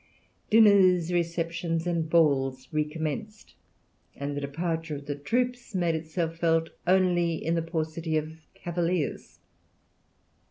[0.49, 3.53] Dinners, receptions, and balls recommenced,
[4.15, 9.37] and the departure of the troops made itself felt only in the paucity of cavaliers.